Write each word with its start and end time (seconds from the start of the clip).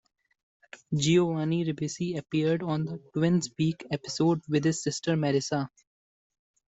Giovanni 0.95 1.63
Ribisi 1.63 2.17
appeared 2.17 2.63
on 2.63 2.85
the 2.85 2.99
"Twins' 3.13 3.51
week" 3.59 3.85
episode 3.91 4.41
with 4.49 4.63
his 4.63 4.81
sister 4.81 5.11
Marissa. 5.15 5.69